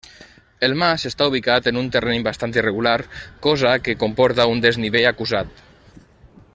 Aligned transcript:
El 0.67 0.71
mas 0.83 1.03
està 1.09 1.27
ubicat 1.31 1.67
en 1.71 1.77
un 1.81 1.89
terreny 1.95 2.25
bastant 2.29 2.57
irregular, 2.61 2.95
cosa 3.49 3.77
que 3.89 3.97
comporta 4.05 4.49
un 4.55 4.65
desnivell 4.67 5.07
acusat. 5.11 5.63